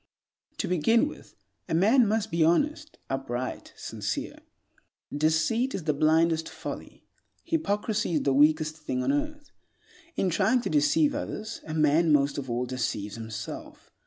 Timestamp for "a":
1.69-1.75, 11.67-11.75